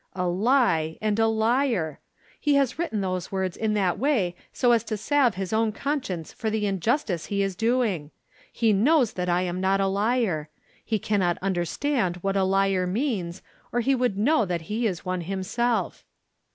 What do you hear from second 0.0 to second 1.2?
A 'lie,' and